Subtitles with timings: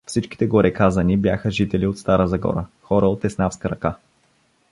[0.05, 3.95] Всичките гореказани бяха жители от Стара Загора, хора от еснафска ръка.